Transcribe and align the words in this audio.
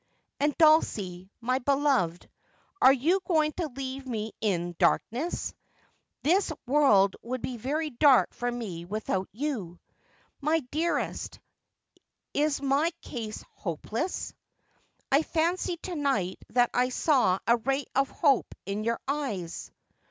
'And, 0.39 0.57
Dulcie, 0.57 1.29
my 1.41 1.59
beloved, 1.59 2.27
are 2.81 2.91
you 2.91 3.19
going 3.27 3.51
to 3.57 3.67
leave 3.67 4.07
me 4.07 4.31
in 4.41 4.69
Y 4.69 4.73
322 4.79 4.79
Just 4.79 4.81
as 4.81 4.81
I 4.81 4.85
Am. 4.87 4.89
darkness? 4.89 5.53
This 6.49 6.53
world 6.65 7.15
would 7.21 7.43
be 7.43 7.57
very 7.57 7.91
dark 7.91 8.33
for 8.33 8.51
me 8.51 8.83
without 8.83 9.29
you. 9.31 9.79
My 10.39 10.61
dearest, 10.71 11.39
is 12.33 12.63
my 12.63 12.89
case 13.03 13.43
hopeless] 13.53 14.33
I 15.11 15.21
fancied 15.21 15.83
to 15.83 15.95
night 15.95 16.39
that 16.49 16.71
I 16.73 16.89
saw 16.89 17.37
a 17.45 17.57
ray 17.57 17.85
of 17.93 18.09
hope 18.09 18.55
in 18.65 18.83
your 18.83 18.99
eyes.' 19.07 19.69